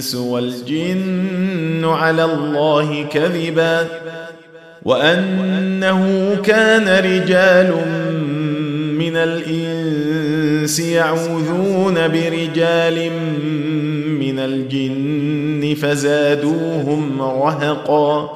الإنس 0.00 0.14
والجن 0.14 1.84
على 1.84 2.24
الله 2.24 3.02
كذبا 3.02 3.86
وأنه 4.82 6.34
كان 6.44 6.88
رجال 6.88 7.74
من 8.98 9.16
الإنس 9.16 10.80
يعوذون 10.80 11.94
برجال 11.94 13.10
من 14.20 14.38
الجن 14.38 15.74
فزادوهم 15.74 17.22
رهقا 17.22 18.30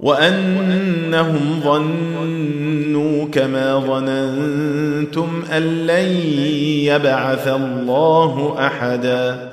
وأنهم 0.00 1.60
ظنوا 1.64 3.24
كما 3.32 3.78
ظننتم 3.78 5.42
أن 5.52 5.62
لن 5.86 6.08
يبعث 6.84 7.48
الله 7.48 8.56
أحدا 8.58 9.52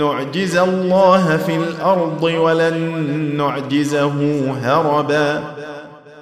نعجز 0.00 0.56
الله 0.56 1.36
في 1.36 1.56
الأرض 1.56 2.22
ولن 2.22 2.76
نعجزه 3.36 4.40
هربا. 4.62 5.42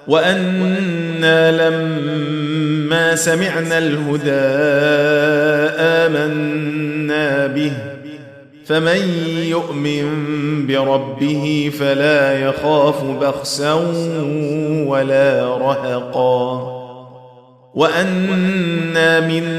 وأنا 0.09 1.71
لما 1.71 3.15
سمعنا 3.15 3.79
الهدى 3.79 4.31
آمنا 5.81 7.47
به. 7.47 7.73
فمن 8.67 9.01
يؤمن 9.43 10.07
بربه 10.67 11.71
فلا 11.79 12.39
يخاف 12.39 13.05
بخسا 13.05 13.73
ولا 14.87 15.57
رهقا. 15.59 16.79
وأنا 17.75 19.21
منا 19.21 19.59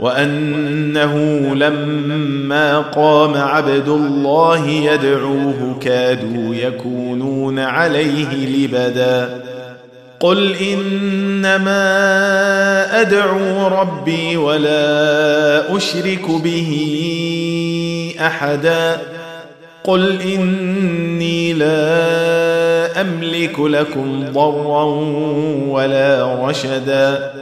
وأنه 0.00 1.14
لما 1.54 2.78
قام 2.78 3.36
عبد 3.36 3.88
الله 3.88 4.68
يدعوه 4.68 5.78
كادوا 5.80 6.54
يكونون 6.54 7.58
عليه 7.58 8.46
لبدا. 8.46 9.40
قل 10.20 10.54
إنما 10.56 11.80
أدعو 13.00 13.66
ربي 13.66 14.36
ولا 14.36 15.76
أشرك 15.76 16.30
به 16.30 16.72
أحدا. 18.20 18.98
قل 19.84 20.20
إني 20.22 21.52
لا 21.52 23.00
أملك 23.00 23.60
لكم 23.60 24.24
ضرا 24.32 24.84
ولا 25.68 26.36
رشدا. 26.44 27.39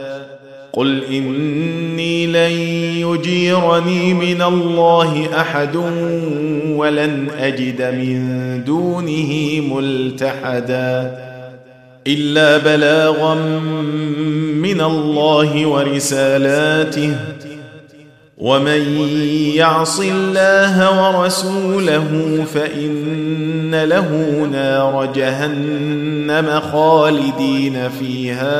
قل 0.79 1.03
إني 1.03 2.27
لن 2.27 2.51
يجيرني 3.07 4.13
من 4.13 4.41
الله 4.41 5.41
أحد 5.41 5.75
ولن 6.75 7.27
أجد 7.39 7.81
من 7.81 8.21
دونه 8.65 9.61
ملتحدا 9.75 11.17
إلا 12.07 12.57
بلاغا 12.57 13.35
من 14.55 14.81
الله 14.81 15.65
ورسالاته 15.67 17.15
ومن 18.39 19.01
يعص 19.55 19.99
الله 19.99 21.09
ورسوله 21.17 22.07
فإن 22.53 23.83
له 23.83 24.09
نار 24.51 25.09
جهنم 25.15 26.61
خالدين 26.71 27.89
فيها 27.89 28.59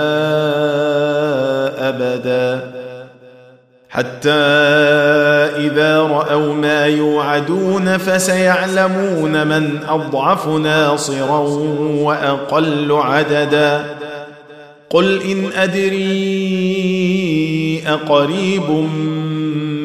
أبدا. 1.90 2.72
حتى 3.90 4.30
إذا 5.58 6.02
رأوا 6.02 6.54
ما 6.54 6.86
يوعدون 6.86 7.98
فسيعلمون 7.98 9.48
من 9.48 9.80
أضعف 9.90 10.48
ناصرا 10.48 11.40
وأقل 11.80 12.92
عددا. 12.92 13.86
قل 14.90 15.22
إن 15.22 15.50
أدري 15.56 16.20
أقريب 17.88 18.90